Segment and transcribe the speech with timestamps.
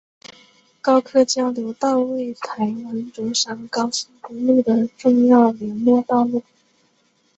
[0.81, 6.41] 高科交流道为台湾中山高速公路的重要联络道路。